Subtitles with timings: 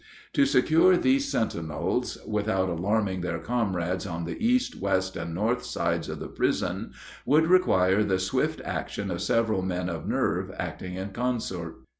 [0.33, 6.09] To secure these sentinels, without alarming their comrades on the east, west, and north sides
[6.09, 6.93] of the prison,
[7.23, 11.75] would require the swift action of several men of nerve acting in concert.